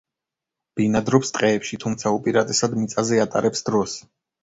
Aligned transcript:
ბინადრობს 0.79 1.33
ტყეებში, 1.35 1.81
თუმცა 1.85 2.17
უპირატესად 2.17 2.77
მიწაზე 2.83 3.25
ატარებს 3.29 3.67
დროს. 3.73 3.99